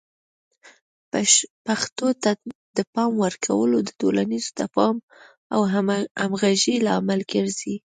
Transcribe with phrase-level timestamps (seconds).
[1.65, 2.31] پښتو ته
[2.77, 4.97] د پام ورکول د ټولنیز تفاهم
[5.53, 5.61] او
[6.23, 7.75] همغږۍ لامل ګرځي.